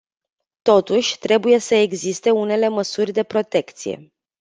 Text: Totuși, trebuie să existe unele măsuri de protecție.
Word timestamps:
Totuși, 0.61 1.19
trebuie 1.19 1.59
să 1.59 1.75
existe 1.75 2.29
unele 2.29 2.67
măsuri 2.67 3.11
de 3.11 3.23
protecție. 3.23 4.11